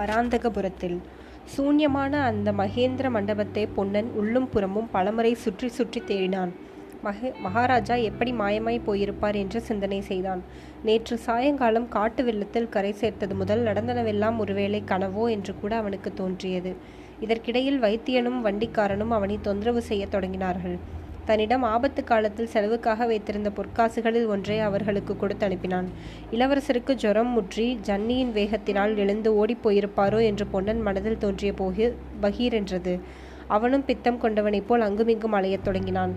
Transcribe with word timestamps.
பராந்தகபுரத்தில். 0.00 0.98
சூன்யமான 1.56 2.12
அந்த 2.22 2.52
மகேந்திர 2.52 3.10
மண்டபத்தை 3.10 3.66
பொன்னன் 3.66 4.10
உள்ளும் 4.12 4.48
புறமும் 4.48 4.90
பலமுறை 4.90 5.34
சுற்றி 5.34 5.68
சுற்றி 5.68 6.00
தேடினான். 6.00 6.52
மக 7.02 7.32
மகாராஜா 7.40 7.94
எப்படி 7.94 8.32
மாயமாய் 8.32 8.78
போயிருப்பார் 8.86 9.34
என்று 9.34 9.60
சிந்தனை 9.60 10.00
செய்தான். 10.00 10.42
நேற்று 10.82 11.18
சாயங்காலம் 11.18 11.88
காட்டு 11.88 12.24
வெள்ளத்தில் 12.24 12.68
கரை 12.68 12.92
சேர்த்தது 12.92 13.34
முதல் 13.34 13.62
நடந்தனவெல்லாம் 13.62 14.38
ஒருவேளை 14.38 14.82
கனவோ 14.86 15.30
என்று 15.30 15.54
கூட 15.60 15.76
அவனுக்கு 15.76 16.12
தோன்றியது. 16.14 16.72
இதற்கிடையில் 17.20 17.80
வைத்தியனும் 17.80 18.40
வண்டிக்காரனும் 18.44 19.14
அவனை 19.18 19.38
தொந்தரவு 19.42 19.82
செய்யத் 19.82 20.14
தொடங்கினார்கள். 20.14 20.78
தன்னிடம் 21.26 21.62
ஆபத்து 21.62 22.04
காலத்தில் 22.04 22.46
செலவுக்காக 22.46 23.06
வைத்திருந்த 23.06 23.50
பொற்காசுகளில் 23.56 24.26
ஒன்றை 24.26 24.58
அவர்களுக்கு 24.60 25.16
கொடுத்து 25.16 25.48
அனுப்பினான். 25.48 25.88
இளவரசருக்கு 26.32 26.94
ஜுரம் 26.94 27.28
முற்றி 27.28 27.78
ஜன்னியின் 27.86 28.32
வேகத்தினால் 28.38 28.96
எழுந்து 28.96 29.36
ஓடிப் 29.36 29.68
போயிருப்பாரோ 29.68 30.22
என்று 30.22 30.46
பொன்னன் 30.46 30.80
மனதில் 30.80 31.18
தோன்றிய 31.18 31.52
போகு 31.52 31.86
பகீர் 32.22 32.52
என்றது. 32.52 33.00
அவனும் 33.46 33.84
பித்தம் 33.84 34.18
கொண்டவனைப் 34.18 34.68
போல் 34.68 34.80
அங்குமிங்கும் 34.80 35.34
அலையத் 35.34 35.62
தொடங்கினான். 35.62 36.12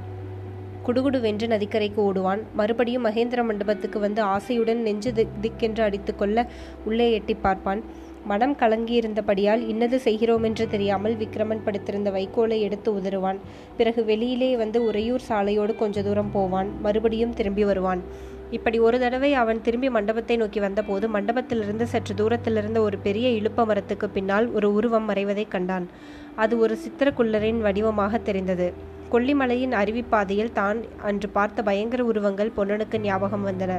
குடுகுடுவென்று 0.86 1.48
நதிக்கரைக்கு 1.48 2.02
ஓடுவான். 2.08 2.42
மறுபடியும் 2.54 3.06
மகேந்திர 3.06 3.44
மண்டபத்துக்கு 3.46 4.00
வந்து 4.00 4.24
ஆசையுடன் 4.24 4.82
நெஞ்சு 4.88 5.14
திக் 5.14 5.38
திக்கென்று 5.42 5.82
அடித்துக்கொள்ள 5.82 6.48
உள்ளே 6.86 7.12
எட்டி 7.12 7.34
பார்ப்பான். 7.34 7.84
மனம் 8.26 8.56
கலங்கியிருந்தபடியால் 8.60 9.64
இன்னது 9.68 10.02
செய்கிறோமென்று 10.04 10.66
தெரியாமல் 10.68 11.16
விக்ரமன் 11.16 11.64
படுத்திருந்த 11.66 12.12
வைக்கோலை 12.12 12.60
எடுத்து 12.60 12.92
உதறுவான். 12.94 13.40
பிறகு 13.78 14.06
வெளியிலே 14.06 14.56
வந்து 14.56 14.86
உறையூர் 14.86 15.26
சாலையோடு 15.30 15.76
கொஞ்ச 15.76 16.04
தூரம் 16.04 16.32
போவான். 16.32 16.70
மறுபடியும் 16.82 17.34
திரும்பி 17.34 17.64
வருவான். 17.64 18.04
இப்படி 18.52 18.80
ஒரு 18.80 19.00
தடவை 19.00 19.34
அவன் 19.34 19.62
திரும்பி 19.62 19.90
மண்டபத்தை 19.90 20.36
நோக்கி 20.38 20.60
வந்தபோது 20.60 21.08
மண்டபத்திலிருந்து 21.08 21.84
சற்று 21.84 22.14
தூரத்திலிருந்த 22.14 22.78
ஒரு 22.78 22.98
பெரிய 22.98 23.30
இழுப்ப 23.30 23.66
மரத்துக்கு 23.66 24.10
பின்னால் 24.10 24.50
ஒரு 24.52 24.74
உருவம் 24.74 25.10
மறைவதைக் 25.10 25.54
கண்டான். 25.56 25.88
அது 26.36 26.60
ஒரு 26.60 26.78
சித்திரக்குள்ளரின் 26.86 27.60
வடிவமாக 27.60 28.18
தெரிந்தது. 28.18 28.74
கொல்லிமலையின் 29.14 29.74
அருவிப்பாதையில் 29.80 30.54
தான் 30.60 30.78
அன்று 31.08 31.28
பார்த்த 31.36 31.64
பயங்கர 31.68 32.02
உருவங்கள் 32.12 32.54
பொன்னனுக்கு 32.56 32.98
ஞாபகம் 33.08 33.44
வந்தன. 33.48 33.74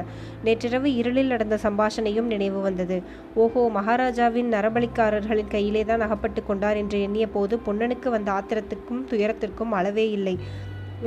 நேற்றிரவு 0.45 0.89
இருளில் 0.99 1.31
நடந்த 1.33 1.55
சம்பாஷணையும் 1.63 2.29
நினைவு 2.33 2.59
வந்தது. 2.67 2.97
ஓஹோ 3.43 3.63
மகாராஜாவின் 3.77 4.53
நரபலிக்காரர்களின் 4.55 5.51
கையிலே 5.55 5.81
தான் 5.89 6.05
அகப்பட்டு 6.05 6.43
கொண்டார் 6.49 6.79
என்று 6.81 6.99
எண்ணிய 7.07 7.27
போது 7.35 7.57
பொன்னனுக்கு 7.65 8.09
வந்த 8.15 8.31
ஆத்திரத்துக்கும் 8.37 9.01
துயரத்திற்கும் 9.11 9.75
அளவே 9.79 10.05
இல்லை. 10.19 10.35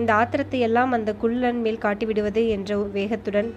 இந்த 0.01 0.11
ஆத்திரத்தை 0.21 0.61
எல்லாம் 0.69 0.93
அந்த 0.99 1.11
குள்ளன் 1.23 1.63
மேல் 1.65 1.83
காட்டிவிடுவது 1.87 2.43
என்ற 2.57 2.77
வேகத்துடன் 2.99 3.49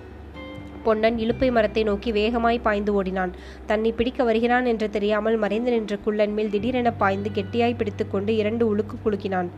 பொன்னன் 0.85 1.17
இலுப்பை 1.23 1.49
மரத்தை 1.55 1.81
நோக்கி 1.89 2.09
வேகமாய் 2.19 2.63
பாய்ந்து 2.67 2.91
ஓடினான். 2.99 3.33
தன்னை 3.69 3.89
பிடிக்க 3.97 4.23
வருகிறான் 4.29 4.69
என்று 4.71 4.87
தெரியாமல் 4.95 5.37
மறைந்து 5.43 5.71
நின்ற 5.75 5.95
குள்ளன் 6.05 6.33
மேல் 6.37 6.53
திடீரென 6.55 6.91
பாய்ந்து 7.01 7.31
கெட்டியாய் 7.37 7.77
பிடித்துக்கொண்டு 7.81 8.31
இரண்டு 8.41 8.63
உழுக்கு 8.71 8.97
குலுக்கினான். 9.03 9.51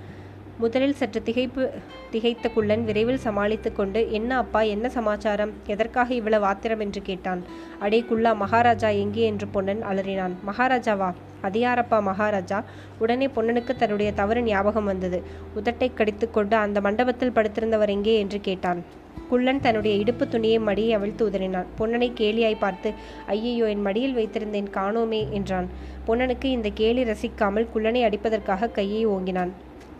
முதலில் 0.59 0.93
சற்று 0.93 1.21
திகைப்பு 1.25 1.69
திகைத்த 2.11 2.53
குள்ளன் 2.53 2.83
விரைவில் 2.83 3.17
சமாளித்து 3.17 3.71
கொண்டு 3.71 4.11
என்ன 4.11 4.37
அப்பா 4.37 4.61
என்ன 4.61 4.89
சமாச்சாரம்? 4.89 5.53
எதற்காக 5.67 6.13
இவ்வளவு 6.13 6.45
ஆத்திரம்? 6.45 6.79
என்று 6.79 7.01
கேட்டான். 7.01 7.41
அடே 7.79 8.05
குள்ளா 8.09 8.35
மகாராஜா 8.35 8.89
எங்கே? 8.89 9.21
என்று 9.21 9.47
பொன்னன் 9.47 9.83
அலறினான். 9.83 10.31
மகாராஜாவா? 10.47 11.13
அதியாரப்பா 11.43 12.01
மகாராஜா? 12.01 12.63
உடனே 12.99 13.27
பொன்னனுக்கு 13.27 13.75
தன்னுடைய 13.75 14.13
தவறு 14.13 14.43
ஞாபகம் 14.43 14.85
வந்தது. 14.85 15.23
உதட்டை 15.55 15.93
கடித்து 15.93 16.31
கொண்டு 16.31 16.55
அந்த 16.55 16.81
மண்டபத்தில் 16.81 17.35
படுத்திருந்தவர் 17.35 17.89
எங்கே? 17.89 18.19
என்று 18.19 18.41
கேட்டான். 18.41 18.83
குள்ளன் 19.29 19.59
தன்னுடைய 19.59 19.97
இடுப்பு 19.97 20.27
துணியை 20.27 20.59
மடியை 20.59 20.89
அவிழ்த்து 20.89 21.29
உதறினான். 21.29 21.65
பொன்னனை 21.79 22.11
கேலியாய் 22.19 22.59
பார்த்து 22.59 22.93
ஐயையோ 23.27 23.65
என் 23.67 23.81
மடியில் 23.81 24.17
வைத்திருந்தேன் 24.17 24.71
காணோமே 24.73 25.29
என்றான். 25.29 25.69
பொன்னனுக்கு 26.07 26.45
இந்த 26.45 26.69
கேலி 26.73 27.03
ரசிக்காமல் 27.03 27.69
குள்ளனை 27.75 28.03
அடிப்பதற்காக 28.03 28.67
கையை 28.67 29.07
ஓங்கினான். 29.07 29.51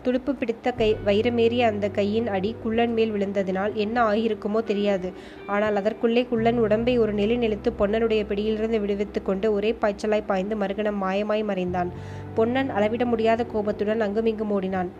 துடுப்பு 0.06 0.32
பிடித்த 0.40 0.72
கை 0.80 0.88
வைரமேறிய 1.08 1.62
அந்த 1.72 1.86
கையின் 1.98 2.28
அடி 2.36 2.50
குள்ளன் 2.62 2.94
மேல் 2.98 3.12
விழுந்ததினால் 3.14 3.72
என்ன 3.84 3.96
ஆகியிருக்குமோ 4.10 4.60
தெரியாது. 4.70 5.10
ஆனால் 5.54 5.78
அதற்குள்ளே 5.80 6.24
குள்ளன் 6.32 6.60
உடம்பை 6.66 6.94
ஒரு 7.04 7.14
நிலை 7.20 7.38
நிலைத்து 7.44 7.72
பொன்னனுடைய 7.80 8.22
பிடியிலிருந்து 8.30 8.80
விடுவித்து 8.84 9.22
கொண்டு 9.22 9.48
ஒரே 9.52 9.72
பாய்ச்சலாய் 9.84 10.28
பாய்ந்து 10.30 10.56
மறுகணம் 10.56 11.02
மாயமாய் 11.04 11.48
மறைந்தான். 11.52 11.92
பொன்னன் 12.38 12.70
அளவிட 12.78 13.04
முடியாத 13.14 13.46
கோபத்துடன் 13.54 14.04
அங்குமிங்கும் 14.08 14.54
ஓடினான். 14.58 14.92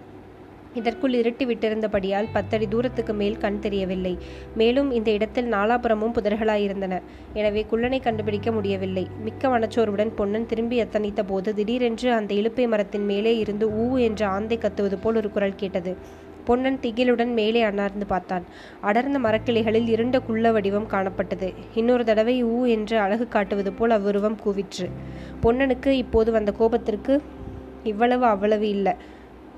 இதற்குள் 0.75 1.13
இருட்டி 1.13 1.45
விட்டிருந்தபடியால் 1.47 2.31
பத்தடி 2.33 2.67
தூரத்துக்கு 2.69 3.13
மேல் 3.13 3.39
கண் 3.39 3.59
தெரியவில்லை. 3.59 4.15
மேலும் 4.55 4.91
இந்த 4.91 5.11
இடத்தில் 5.11 5.49
நாலாபுரமும் 5.53 6.15
புதர்களாயிருந்தன. 6.19 7.01
எனவே 7.35 7.67
குள்ளனை 7.71 8.01
கண்டுபிடிக்க 8.03 8.53
முடியவில்லை. 8.53 9.07
மிக்க 9.23 9.49
மனச்சோர்வுடன் 9.49 10.13
பொன்னன் 10.15 10.47
திரும்பி 10.47 10.79
எத்தனித்த 10.83 11.23
போது 11.23 11.55
திடீரென்று 11.55 12.13
அந்த 12.13 12.35
இழுப்பை 12.35 12.67
மரத்தின் 12.67 13.05
மேலே 13.05 13.37
இருந்து 13.37 13.69
ஊ 13.85 13.87
என்ற 13.99 14.29
ஆந்தை 14.29 14.59
கத்துவது 14.59 14.99
போல் 15.01 15.17
ஒரு 15.17 15.31
குரல் 15.31 15.55
கேட்டது. 15.55 15.95
பொன்னன் 16.45 16.79
திகிலுடன் 16.83 17.31
மேலே 17.33 17.61
அண்ணார்ந்து 17.63 18.07
பார்த்தான். 18.07 18.45
அடர்ந்த 18.81 19.19
மரக்கிளைகளில் 19.19 19.89
இருண்ட 19.89 20.17
குள்ள 20.21 20.53
வடிவம் 20.53 20.89
காணப்பட்டது. 20.89 21.49
இன்னொரு 21.75 22.05
தடவை 22.05 22.37
ஊ 22.45 22.59
என்று 22.67 22.97
அழகு 22.99 23.29
காட்டுவது 23.29 23.73
போல் 23.73 23.91
அவ்வுருவம் 23.91 24.39
கூவிற்று. 24.45 24.89
பொன்னனுக்கு 25.45 25.93
இப்போது 26.03 26.33
வந்த 26.33 26.53
கோபத்திற்கு 26.59 27.15
இவ்வளவு 27.85 28.27
அவ்வளவு 28.27 28.69
இல்லை 28.69 28.95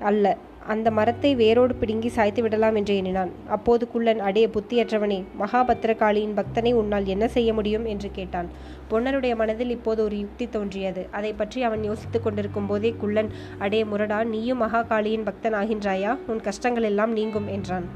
அல்ல. 0.01 0.25
அந்த 0.67 0.91
மரத்தை 0.91 1.35
வேரோடு 1.35 1.75
பிடுங்கி 1.75 2.07
சாய்த்து 2.07 2.41
விடலாம் 2.41 2.75
என்று 2.75 2.95
எண்ணினான். 2.95 3.31
அப்போது 3.47 3.83
குள்ளன் 3.87 4.19
அடைய 4.19 4.47
புத்தியற்றவனே 4.47 5.19
மகாபத்திரகாளியின் 5.39 6.35
பக்தனை 6.39 6.73
உன்னால் 6.73 7.05
என்ன 7.05 7.27
செய்ய 7.27 7.53
முடியும்? 7.53 7.85
என்று 7.85 8.11
கேட்டான். 8.11 8.49
பொன்னனுடைய 8.91 9.35
மனதில் 9.35 9.69
இப்போது 9.69 10.03
ஒரு 10.03 10.17
யுக்தி 10.17 10.47
தோன்றியது. 10.49 11.07
அதை 11.11 11.33
பற்றி 11.33 11.63
அவன் 11.63 11.83
யோசித்துக் 11.83 12.23
கொண்டிருக்கும் 12.23 12.65
போதே 12.65 12.91
குள்ளன் 12.91 13.31
அடே 13.59 13.83
முரடா 13.83 14.23
நீயும் 14.23 14.61
மகாகாளியின் 14.61 15.23
பக்தன் 15.23 15.53
ஆகின்றாயா 15.53 16.17
உன் 16.27 16.41
கஷ்டங்கள் 16.41 16.83
எல்லாம் 16.83 17.11
நீங்கும் 17.11 17.47
என்றான். 17.47 17.87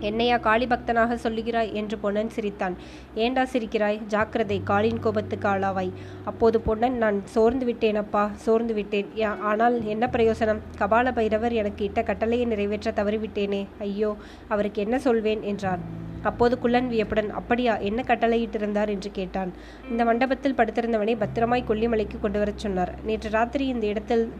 என்னையா 0.00 0.36
காளி 0.36 0.66
பக்தனாக 0.66 1.16
சொல்லுகிறாய்? 1.22 1.72
என்று 1.72 1.98
பொன்னன் 1.98 2.30
சிரித்தான். 2.30 2.76
ஏண்டா 3.14 3.46
சிரிக்கிறாய்? 3.52 4.06
ஜாக்கிரதை 4.06 4.62
காளின் 4.64 5.00
கோபத்துக்கு 5.00 5.48
ஆளாவாய். 5.48 5.92
அப்போது 6.24 6.60
பொன்னன் 6.60 6.96
நான் 6.96 7.26
சோர்ந்து 7.26 7.66
விட்டேனப்பா 7.66 8.32
சோர்ந்து 8.34 8.74
விட்டேன். 8.74 9.08
ஆனால் 9.40 9.84
என்ன 9.84 10.10
பிரயோசனம்? 10.12 10.60
கபால 10.78 11.12
பைரவர் 11.12 11.52
எனக்கு 11.52 11.84
இட்ட 11.84 12.02
கட்டளையை 12.02 12.46
நிறைவேற்ற 12.46 12.92
தவறிவிட்டேனே. 12.96 13.66
ஐயோ 13.78 14.16
அவருக்கு 14.48 14.82
என்ன 14.82 14.98
சொல்வேன்? 14.98 15.42
என்றார். 15.42 16.04
அப்போது 16.22 16.58
குள்ளன் 16.58 16.88
வியப்புடன் 16.88 17.30
அப்படியா 17.30 17.76
என்ன 17.78 18.04
கட்டளையிட்டிருந்தார்? 18.06 18.88
என்று 18.88 19.10
கேட்டான். 19.10 19.52
இந்த 19.90 20.04
மண்டபத்தில் 20.04 20.54
படுத்திருந்தவனை 20.54 21.16
பத்திரமாய் 21.16 21.68
கொல்லிமலைக்கு 21.68 22.20
கொண்டு 22.20 22.38
வரச் 22.38 22.58
சொன்னார். 22.58 22.94
நேற்று 23.04 23.30
ராத்திரி 23.30 23.66
இந்த 23.66 23.86
இடத்தில் 23.86 24.32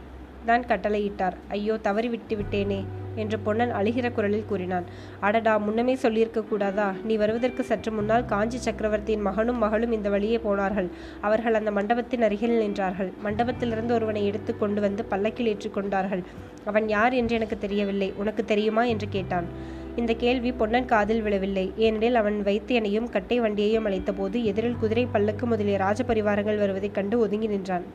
தான் 0.46 0.68
கட்டளையிட்டார். 0.68 1.36
ஐயோ 1.48 1.76
தவறி 1.76 2.08
விட்டு 2.08 2.36
விட்டேனே 2.36 2.80
என்று 3.22 3.36
பொன்னன் 3.38 3.70
அழுகிற 3.70 4.06
குரலில் 4.12 4.48
கூறினான். 4.48 4.86
அடடா 5.20 5.52
முன்னமே 5.58 5.94
சொல்லியிருக்க 5.94 6.40
கூடாதா? 6.42 6.88
நீ 7.04 7.16
வருவதற்கு 7.16 7.62
சற்று 7.64 7.90
முன்னால் 7.92 8.24
காஞ்சி 8.24 8.58
சக்கரவர்த்தியின் 8.58 9.24
மகனும் 9.28 9.58
மகளும் 9.58 9.92
இந்த 9.92 10.08
வழியே 10.08 10.38
போனார்கள். 10.38 10.88
அவர்கள் 11.20 11.54
அந்த 11.54 11.70
மண்டபத்தின் 11.70 12.22
அருகில் 12.22 12.60
நின்றார்கள். 12.62 13.10
மண்டபத்திலிருந்து 13.24 13.94
ஒருவனை 13.94 14.24
எடுத்து 14.26 14.54
கொண்டு 14.58 14.80
வந்து 14.80 15.04
பல்லக்கில் 15.04 15.50
ஏற்றிக்கொண்டார்கள் 15.52 16.24
அவன் 16.64 16.88
யார் 16.88 17.12
என்று 17.12 17.34
எனக்கு 17.34 17.58
தெரியவில்லை. 17.58 18.12
உனக்கு 18.16 18.44
தெரியுமா? 18.44 18.84
என்று 18.84 19.08
கேட்டான். 19.08 19.48
இந்த 19.96 20.12
கேள்வி 20.14 20.50
பொன்னன் 20.52 20.90
காதில் 20.92 21.22
விழவில்லை. 21.22 21.72
ஏனெனில் 21.76 22.14
அவன் 22.14 22.38
வைத்தியனையும் 22.44 23.10
கட்டை 23.10 23.38
வண்டியையும் 23.40 23.86
அழைத்தபோது 23.88 24.42
எதிரில் 24.44 24.80
குதிரை 24.80 25.06
பல்லக்கு 25.06 25.46
முதலிய 25.46 25.78
ராஜபரிவாரங்கள் 25.78 26.58
வருவதைக் 26.58 26.94
கண்டு 26.94 27.18
ஒதுங்கி 27.18 27.46
நின்றான். 27.46 27.86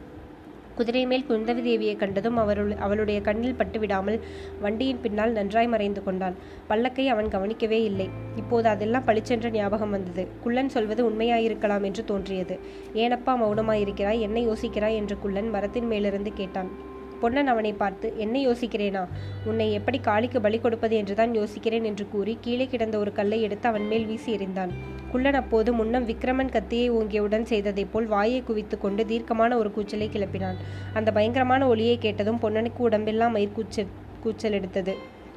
குதிரை 0.76 1.06
மேல் 1.06 1.26
குந்தவி 1.30 1.62
தேவியை 1.62 1.96
கண்டதும் 1.96 2.38
அவருள் 2.38 2.76
அவளுடைய 2.76 3.22
கண்ணில் 3.22 3.56
பட்டுவிடாமல் 3.58 4.20
வண்டியின் 4.62 5.02
பின்னால் 5.02 5.32
நன்றாய் 5.32 5.68
மறைந்து 5.68 6.04
கொண்டான் 6.04 6.36
பல்லக்கை 6.70 7.08
அவன் 7.08 7.28
கவனிக்கவே 7.28 7.84
இல்லை. 7.84 8.09
இப்போது 8.35 8.68
அதெல்லாம் 8.68 9.06
பளிச்சென்ற 9.06 9.50
ஞாபகம் 9.50 9.90
வந்தது. 9.90 10.28
குள்ளன் 10.41 10.70
சொல்வது 10.70 11.09
உண்மையாயிருக்கலாம் 11.09 11.82
என்று 11.82 12.06
தோன்றியது. 12.06 12.59
ஏனப்பா 12.94 13.35
மௌனமாயிருக்கிறாய்? 13.35 14.20
என்ன 14.20 14.40
யோசிக்கிறாய்? 14.40 14.96
என்று 14.96 15.20
குள்ளன் 15.20 15.50
மரத்தின் 15.50 15.88
மேலிருந்து 15.88 16.34
கேட்டான். 16.34 16.91
பொன்னன் 17.22 17.47
அவனை 17.47 17.73
பார்த்து 17.73 18.08
என்ன 18.18 18.35
யோசிக்கிறேனா? 18.40 19.03
உன்னை 19.46 19.68
எப்படி 19.73 20.00
காளிக்கு 20.00 20.40
பலி 20.41 20.59
கொடுப்பது 20.59 20.96
என்றுதான் 20.96 21.32
யோசிக்கிறேன் 21.32 21.88
என்று 21.90 22.06
கூறி 22.12 22.34
கீழே 22.41 22.68
கிடந்த 22.68 22.97
ஒரு 22.97 23.12
கல்லை 23.12 23.40
எடுத்து 23.41 23.68
அவன் 23.70 23.88
மேல் 23.88 24.06
வீசி 24.06 24.35
எறிந்தான். 24.35 24.73
குள்ளன் 25.12 25.40
அப்போது 25.41 25.70
முன்னம் 25.73 26.08
விக்ரமன் 26.08 26.52
கத்தியை 26.52 26.91
ஓங்கியவுடன் 26.91 27.47
செய்ததைப் 27.52 27.94
போல் 27.94 28.06
வாயை 28.06 28.41
குவித்து 28.41 28.78
கொண்டு 28.78 29.06
தீர்க்கமான 29.06 29.58
ஒரு 29.58 29.72
கூச்சலை 29.72 30.09
கிளப்பினான். 30.14 30.59
அந்த 30.94 31.12
பயங்கரமான 31.12 31.68
ஒளியை 31.68 31.97
கேட்டதும் 31.97 32.40
பொன்னனுக்கு 32.41 32.85
உடம்பெல்லாம் 32.88 33.32
மயிர் 33.32 33.58
கூச்சல் 33.58 33.91
கூச்சல் 34.23 34.58
எடுத்தது. 34.59 34.96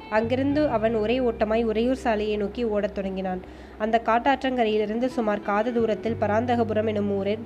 அங்கிருந்து 0.09 0.61
அவன் 0.69 0.95
ஒரே 0.95 1.19
ஓட்டமாய் 1.19 1.63
உறையூர் 1.63 2.03
சாலையை 2.05 2.35
நோக்கி 2.37 2.63
ஓடத் 2.63 2.95
தொடங்கினான். 2.95 3.39
அந்த 3.77 3.95
காட்டாற்றங்கரையிலிருந்து 4.05 5.07
சுமார் 5.17 5.41
காத 5.41 5.71
தூரத்தில் 5.71 6.19
பராந்தகபுரம் 6.21 6.89
எனும் 6.91 7.09
ஊரில் 7.11 7.45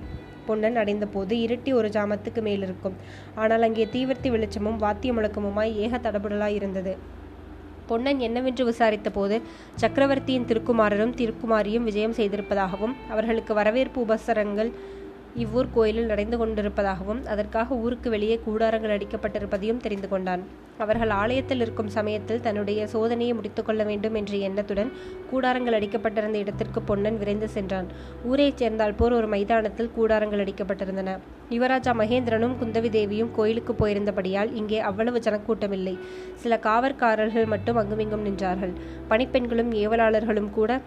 பொன்னன் 0.49 0.81
அடைந்தபோது 0.83 1.35
இருட்டி 1.45 1.73
ஒரு 1.79 1.89
ஜாமத்துக்கு 1.97 2.43
மேலிருக்கும். 2.47 2.97
ஆனால் 3.43 3.65
அங்கே 3.69 3.87
தீவிர்த்தி 3.95 4.31
வெளிச்சமும் 4.35 4.81
வாத்திய 4.85 5.13
முழக்கமுமாய் 5.19 5.73
ஏக 5.85 5.95
தடபுடலாய் 5.97 6.57
இருந்தது. 6.59 6.93
பொன்னன் 7.89 8.19
என்னவென்று 8.25 8.63
விசாரித்த 8.65 9.09
போது 9.09 9.35
சக்கரவர்த்தியின் 9.81 10.47
திருக்குமாரரும் 10.49 11.13
திருக்குமாரியும் 11.19 11.87
விஜயம் 11.89 12.17
செய்திருப்பதாகவும் 12.17 12.93
அவர்களுக்கு 13.13 13.53
வரவேற்பு 13.59 13.99
உபசரங்கள் 14.05 14.69
இவ்வூர் 15.35 15.67
கோயிலில் 15.73 16.05
நடந்து 16.05 16.37
கொண்டிருப்பதாகவும் 16.37 17.25
அதற்காக 17.25 17.75
ஊருக்கு 17.75 18.09
வெளியே 18.09 18.39
கூடாரங்கள் 18.45 18.93
அடிக்கப்பட்டிருப்பதையும் 18.97 19.77
தெரிந்து 19.77 20.09
கொண்டான். 20.09 20.43
அவர்கள் 20.77 21.09
ஆலயத்தில் 21.09 21.59
இருக்கும் 21.59 21.87
சமயத்தில் 21.87 22.41
தன்னுடைய 22.41 22.87
சோதனையை 22.93 23.33
முடித்துக்கொள்ள 23.35 23.83
வேண்டும் 23.83 24.13
என்ற 24.13 24.37
எண்ணத்துடன் 24.37 24.91
கூடாரங்கள் 25.31 25.77
அடிக்கப்பட்டிருந்த 25.79 26.33
இடத்திற்கு 26.33 26.81
பொன்னன் 26.81 27.17
விரைந்து 27.17 27.49
சென்றான். 27.49 27.87
ஊரைச் 28.23 28.57
சேர்ந்தால் 28.57 28.93
போர் 28.93 29.13
ஒரு 29.13 29.27
மைதானத்தில் 29.27 29.91
கூடாரங்கள் 29.97 30.43
அடிக்கப்பட்டிருந்தன. 30.45 31.17
யுவராஜா 31.49 31.93
மகேந்திரனும் 31.93 32.55
குந்தவி 32.61 32.89
தேவியும் 32.89 33.31
கோயிலுக்கு 33.31 33.73
போயிருந்தபடியால் 33.73 34.53
இங்கே 34.53 34.79
அவ்வளவு 34.79 35.19
ஜனக்கூட்டமில்லை. 35.19 35.97
சில 36.35 36.57
காவற்காரர்கள் 36.57 37.45
மட்டும் 37.45 37.75
அங்குமிங்கும் 37.75 38.25
நின்றார்கள். 38.25 38.73
பணிப்பெண்களும் 39.09 39.73
ஏவலாளர்களும் 39.73 40.49
கூட 40.49 40.81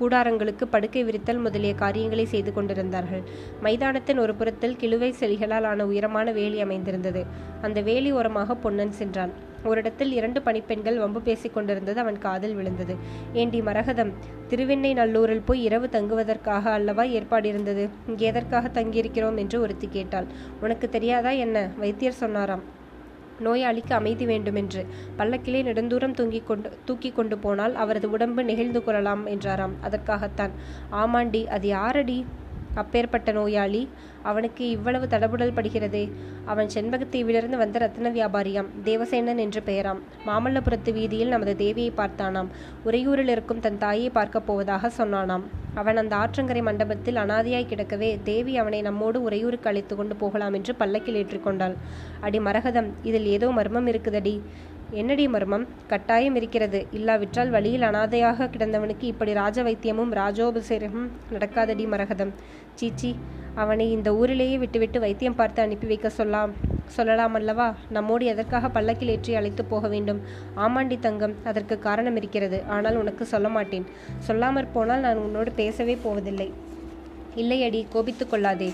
கூடாரங்களுக்கு 0.00 0.64
படுக்கை 0.70 1.04
விரித்தல் 1.04 1.40
முதலிய 1.40 1.74
காரியங்களை 1.74 2.24
செய்து 2.24 2.52
கொண்டிருந்தார்கள். 2.52 3.22
மைதானத்தின் 3.62 4.18
ஒரு 4.18 4.34
புறத்தில் 4.34 4.76
கிழுவை 4.80 5.12
செலிகளால் 5.20 5.64
ஆன 5.64 5.86
உயரமான 5.86 6.32
வேலி 6.32 6.60
அமைந்திருந்தது. 6.60 7.24
அந்த 7.62 7.80
வேலி 7.80 8.12
ஓரமாக 8.12 8.54
பொன்னன் 8.54 8.92
சென்றான். 8.92 9.52
ஒரு 9.64 9.80
இடத்தில் 9.80 10.12
இரண்டு 10.12 10.42
பணிப்பெண்கள் 10.42 10.98
வம்பு 10.98 11.20
பேசிக் 11.20 11.54
கொண்டிருந்தது 11.54 12.00
அவன் 12.00 12.18
காதில் 12.18 12.54
விழுந்தது. 12.54 12.96
ஏண்டி 13.32 13.60
மரகதம் 13.60 14.12
திருவெண்ணை 14.48 14.94
நல்லூரில் 14.94 15.42
போய் 15.44 15.62
இரவு 15.62 15.88
தங்குவதற்காக 15.88 16.70
அல்லவா 16.70 17.02
ஏற்பாடு 17.02 17.48
இருந்தது? 17.48 17.88
இங்கே 18.08 18.26
எதற்காக 18.26 18.82
தங்கியிருக்கிறோம்? 18.82 19.38
என்று 19.38 19.60
ஒருத்தி 19.60 19.88
கேட்டாள். 19.90 20.24
உனக்கு 20.60 20.88
தெரியாதா 20.88 21.30
என்ன? 21.30 21.70
வைத்தியர் 21.78 22.12
சொன்னாராம். 22.12 22.82
நோயாளிக்கு 23.40 23.92
அமைதி 23.92 24.26
வேண்டுமென்று. 24.26 24.82
பல்லக்கிலே 25.18 25.62
நெடுந்தூரம் 25.62 26.14
தூங்கி 26.14 26.40
கொண்டு 26.40 26.70
தூக்கி 26.84 27.12
கொண்டு 27.12 27.38
போனால் 27.38 27.74
அவரது 27.74 28.10
உடம்பு 28.10 28.44
நெகிழ்ந்து 28.44 28.84
கொள்ளலாம் 28.84 29.26
என்றாராம். 29.26 29.74
அதற்காகத்தான் 29.80 30.54
ஆமாண்டி 30.92 31.46
அது 31.46 31.68
யாரடி? 31.68 32.18
அப்பேற்பட்ட 32.74 33.32
நோயாளி. 33.32 33.88
அவனுக்கு 34.22 34.68
இவ்வளவு 34.68 35.06
தடபுடல் 35.06 35.52
படுகிறதே. 35.52 36.10
அவன் 36.44 36.66
செண்பகத்தீவிலிருந்து 36.74 37.56
வந்த 37.56 37.78
ரத்ன 37.78 38.04
வியாபாரியாம் 38.04 38.66
தேவசேனன் 38.84 39.36
என்று 39.36 39.62
பெயராம். 39.66 40.00
மாமல்லபுரத்து 40.26 40.92
வீதியில் 40.92 41.28
நமது 41.28 41.54
தேவியை 41.58 41.92
பார்த்தானாம். 41.96 42.46
உறையூரில் 42.86 43.28
இருக்கும் 43.28 43.60
தன் 43.60 43.78
தாயை 43.78 44.10
பார்க்கப் 44.10 44.46
போவதாக 44.46 44.90
சொன்னானாம். 44.98 45.42
அவன் 45.74 45.96
அந்த 45.96 46.16
ஆற்றங்கரை 46.16 46.62
மண்டபத்தில் 46.62 47.16
அனாதியாய் 47.16 47.66
கிடக்கவே 47.66 48.22
தேவி 48.22 48.56
அவனை 48.56 48.82
நம்மோடு 48.82 49.22
உறையூருக்கு 49.22 49.68
அழைத்து 49.68 49.96
கொண்டு 49.96 50.16
போகலாம் 50.16 50.52
என்று 50.52 50.74
பல்லக்கில் 50.74 51.24
ஏற்றிக்கொண்டாள். 51.24 51.74
அடி 52.20 52.38
மரகதம் 52.38 52.92
இதில் 53.02 53.26
ஏதோ 53.26 53.50
மர்மம் 53.50 53.86
இருக்குதடி. 53.86 54.40
என்னடி 54.94 55.28
மர்மம்? 55.28 55.64
கட்டாயம் 55.86 56.34
இருக்கிறது. 56.34 56.86
இல்லாவிட்டால் 56.90 57.50
வழியில் 57.50 57.82
அனாதையாக 57.82 58.48
கிடந்தவனுக்கு 58.54 59.02
இப்படி 59.02 59.32
ராஜ 59.32 59.62
வைத்தியமும் 59.62 60.12
ராஜோபசேரமும் 60.12 61.08
நடக்காதடி 61.32 61.86
மரகதம். 61.88 62.32
சீச்சி 62.74 63.10
அவனை 63.54 63.90
இந்த 63.90 64.14
ஊரிலேயே 64.14 64.56
விட்டுவிட்டு 64.58 65.00
வைத்தியம் 65.00 65.34
பார்த்து 65.34 65.62
அனுப்பி 65.62 65.86
வைக்க 65.86 66.10
சொல்லாம். 66.18 66.52
சொல்லலாம் 66.86 67.34
அல்லவா? 67.34 67.74
நம்மோடு 67.90 68.24
எதற்காக 68.24 68.68
பல்லக்கில் 68.68 69.08
ஏற்றி 69.08 69.34
அழைத்து 69.34 69.64
போக 69.64 69.88
வேண்டும்? 69.88 70.20
ஆமாண்டி 70.56 70.98
தங்கம் 71.00 71.34
அதற்கு 71.44 71.78
காரணம் 71.78 72.16
இருக்கிறது. 72.16 72.62
ஆனால் 72.68 72.96
உனக்கு 72.96 73.24
சொல்ல 73.24 73.48
மாட்டேன். 73.48 73.86
சொல்லாமற் 74.28 74.72
போனால் 74.72 75.00
நான் 75.00 75.16
உன்னோடு 75.16 75.52
பேசவே 75.52 75.96
போவதில்லை. 76.02 76.52
இல்லையடி 77.36 77.82
கோபித்து 77.90 78.26
கொள்ளாதே. 78.26 78.72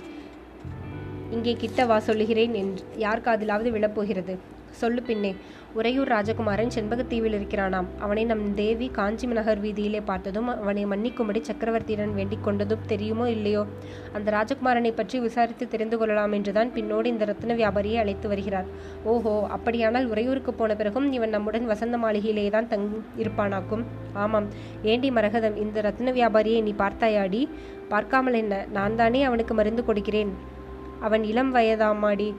இங்கே 1.30 1.52
கிட்ட 1.52 1.84
வா 1.86 1.98
சொல்லுகிறேன் 1.98 2.54
என்று 2.54 2.84
யார் 2.96 3.20
காதிலாவது 3.20 3.70
விழப்போகிறது? 3.70 4.36
சொல்லு 4.70 5.02
பின்னே. 5.02 5.34
உறையூர் 5.74 6.08
ராஜகுமாரன் 6.08 6.72
செண்பகத்தீவில் 6.74 7.36
இருக்கிறானாம். 7.38 7.86
அவனை 7.98 8.24
நம் 8.24 8.54
தேவி 8.54 8.88
காஞ்சி 8.88 9.26
நகர் 9.26 9.60
வீதியிலே 9.60 10.00
பார்த்ததும் 10.04 10.48
அவனை 10.48 10.86
மன்னிக்கும்படி 10.86 11.42
சக்கரவர்த்தியிடம் 11.48 12.14
வேண்டிக் 12.14 12.46
கொண்டதும் 12.46 12.86
தெரியுமோ 12.86 13.30
இல்லையோ? 13.30 13.66
அந்த 14.12 14.30
ராஜகுமாரனை 14.30 14.92
பற்றி 14.94 15.20
விசாரித்து 15.20 15.68
தெரிந்து 15.68 15.98
கொள்ளலாம் 15.98 16.32
என்றுதான் 16.32 16.70
பின்னோடு 16.70 17.04
இந்த 17.04 17.24
ரத்ன 17.24 17.54
வியாபாரியை 17.54 17.94
அழைத்து 17.94 18.28
வருகிறார். 18.28 18.66
ஓஹோ 19.04 19.46
அப்படியானால் 19.46 20.06
உறையூருக்கு 20.06 20.54
போன 20.54 20.74
பிறகும் 20.74 21.12
இவன் 21.12 21.28
நம்முடன் 21.28 21.66
வசந்த 21.66 21.98
மாளிகையிலே 21.98 22.50
தான் 22.50 22.68
தங் 22.68 23.02
இருப்பானாக்கும்? 23.16 23.84
ஆமாம். 24.12 24.48
ஏண்டி 24.82 25.10
மரகதம் 25.10 25.56
இந்த 25.56 25.80
ரத்ன 25.80 26.12
வியாபாரியை 26.12 26.62
நீ 26.62 26.74
பார்த்தாயாடி? 26.78 27.48
பார்க்காமல் 27.88 28.34
என்ன? 28.34 28.66
நான் 28.72 28.96
தானே 28.96 29.22
அவனுக்கு 29.22 29.54
மருந்து 29.54 29.84
கொடுக்கிறேன். 29.84 30.58
அவன் 31.00 31.24
இளம் 31.24 31.50
வயதாமாடி 31.50 32.34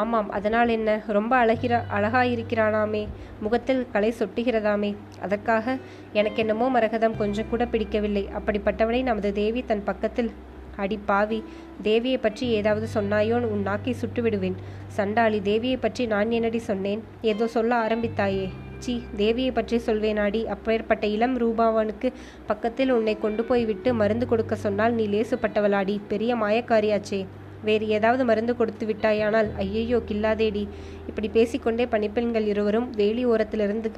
ஆமாம் 0.00 0.30
அதனால் 0.30 0.68
என்ன? 0.68 0.90
ரொம்ப 1.16 1.32
அழகிற 1.44 1.74
அழகாயிருக்கிறானாமே. 1.96 3.02
முகத்தில் 3.40 3.82
கலை 3.92 4.10
சொட்டுகிறதாமே. 4.18 4.90
அதற்காக 5.20 5.76
எனக்கு 6.12 6.40
என்னமோ 6.44 6.66
மரகதம் 6.70 7.16
கொஞ்சம் 7.16 7.50
கூட 7.50 7.64
பிடிக்கவில்லை. 7.66 8.24
அப்படிப்பட்டவனை 8.38 9.02
நமது 9.02 9.32
தேவி 9.32 9.62
தன் 9.64 9.84
பக்கத்தில் 9.84 10.30
அடி 10.76 10.98
பாவி. 11.06 11.38
தேவியை 11.82 12.18
பற்றி 12.20 12.46
ஏதாவது 12.58 12.86
சொன்னாயோன்னு 12.94 13.50
உன் 13.54 13.62
நாக்கை 13.62 13.92
சுட்டு 13.92 14.22
விடுவேன் 14.22 14.56
சண்டாளி 14.96 15.38
தேவியை 15.50 15.78
பற்றி 15.80 16.04
நான் 16.06 16.30
என்னடி 16.30 16.60
சொன்னேன்? 16.70 17.02
ஏதோ 17.32 17.46
சொல்ல 17.46 17.72
ஆரம்பித்தாயே. 17.86 18.46
சி 18.84 18.94
தேவியை 19.16 19.52
பற்றி 19.54 19.76
சொல்வேனாடி. 19.86 20.40
அப்பேற்பட்ட 20.54 21.04
இளம் 21.06 21.36
ரூபாவனுக்கு 21.38 22.08
பக்கத்தில் 22.46 22.90
உன்னை 22.90 23.14
கொண்டு 23.18 23.44
போய் 23.44 23.64
விட்டு 23.64 23.92
மருந்து 23.94 24.26
கொடுக்க 24.26 24.54
சொன்னால் 24.66 24.98
நீ 24.98 25.06
லேசுப்பட்டவளாடி. 25.14 25.96
பெரிய 26.08 26.34
மாயக்காரியாச்சே. 26.36 27.22
வேறு 27.68 27.86
ஏதாவது 27.96 28.24
மருந்து 28.30 28.54
கொடுத்து 28.56 28.86
விட்டாயானால் 28.86 29.48
ஐயையோ 29.64 30.00
கில்லாதேடி. 30.10 30.64
இப்படி 31.10 31.30
பேசிக்கொண்டே 31.38 31.86
பணிப்பெண்கள் 31.94 32.48
இருவரும் 32.52 32.88
வேலி 33.00 33.24
ஓரத்திலிருந்து 33.32 33.90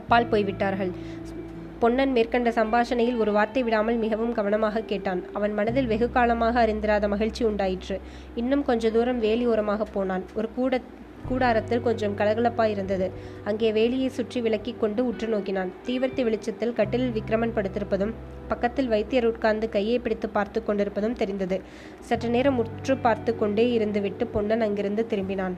அப்பால் 0.00 0.30
போய்விட்டார்கள். 0.32 0.92
பொன்னன் 1.82 2.12
மேற்கண்ட 2.16 2.50
சம்பாஷணையில் 2.58 3.20
ஒரு 3.22 3.30
வார்த்தை 3.36 3.60
விடாமல் 3.66 3.98
மிகவும் 4.04 4.34
கவனமாக 4.38 4.82
கேட்டான். 4.90 5.20
அவன் 5.32 5.54
மனதில் 5.58 5.90
வெகு 5.92 6.08
காலமாக 6.16 6.54
அறிந்திராத 6.64 7.08
மகிழ்ச்சி 7.08 7.42
உண்டாயிற்று. 7.50 7.96
இன்னும் 8.40 8.64
கொஞ்ச 8.64 8.90
தூரம் 8.96 9.22
வேலி 9.26 9.44
ஓரமாக 9.52 9.86
போனான். 9.94 10.24
ஒரு 10.38 10.48
கூட 10.58 10.80
கூடாரத்தில் 11.28 11.82
கொஞ்சம் 11.82 12.16
கலகலப்பாயிருந்தது 12.16 13.06
அங்கே 13.44 13.70
வேலியை 13.72 14.10
சுற்றி 14.18 14.40
விலக்கிக் 14.40 14.80
கொண்டு 14.80 15.00
உற்று 15.06 15.26
நோக்கினான். 15.26 15.72
தீவர்த்தி 15.86 16.22
வெளிச்சத்தில் 16.22 16.72
கட்டிலில் 16.72 17.16
விக்ரமன் 17.18 17.56
படுத்திருப்பதும் 17.56 18.14
பக்கத்தில் 18.48 18.88
வைத்தியர் 18.88 19.26
உட்கார்ந்து 19.26 19.68
கையை 19.68 19.98
பிடித்து 19.98 20.28
பார்த்து 20.28 20.60
கொண்டிருப்பதும் 20.62 21.18
தெரிந்தது. 21.22 21.58
சற்று 22.00 22.30
நேரம் 22.30 22.58
உற்று 22.58 22.96
பார்த்து 22.96 23.32
கொண்டே 23.36 23.66
இருந்துவிட்டு 23.78 24.26
பொன்னன் 24.32 24.60
அங்கிருந்து 24.60 25.04
திரும்பினான். 25.10 25.56